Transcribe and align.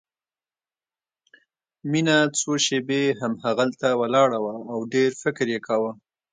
مينه 1.91 2.15
څو 2.39 2.51
شېبې 2.65 3.03
همهغلته 3.19 3.89
ولاړه 4.01 4.37
وه 4.45 4.55
او 4.73 4.79
ډېر 4.93 5.09
فکر 5.23 5.45
يې 5.53 5.59
کاوه. 5.67 5.91